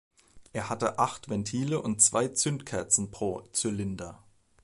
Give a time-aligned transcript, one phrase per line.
[0.51, 4.23] Er hatte acht Ventile und zwei Zündkerzen pro „Zylinder“.